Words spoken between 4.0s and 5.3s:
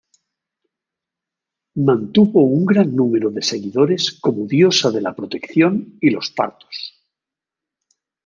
como diosa de la